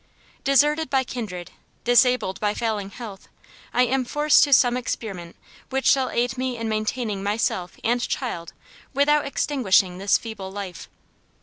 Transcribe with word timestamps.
Deserted 0.43 0.89
by 0.89 1.03
kindred, 1.03 1.51
disabled 1.83 2.39
by 2.39 2.55
failing 2.55 2.89
health, 2.89 3.27
I 3.71 3.83
am 3.83 4.03
forced 4.03 4.43
to 4.45 4.51
some 4.51 4.75
experiment 4.75 5.35
which 5.69 5.85
shall 5.85 6.09
aid 6.09 6.39
me 6.39 6.57
in 6.57 6.67
maintaining 6.67 7.21
myself 7.21 7.77
and 7.83 8.01
child 8.01 8.51
without 8.95 9.27
extinguishing 9.27 9.99
this 9.99 10.17
feeble 10.17 10.49
life. 10.51 10.89